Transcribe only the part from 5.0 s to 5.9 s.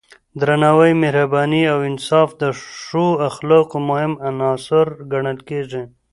ګڼل کېږي.